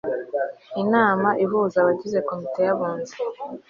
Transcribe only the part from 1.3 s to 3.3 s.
ihuza abagize komite y'abunzi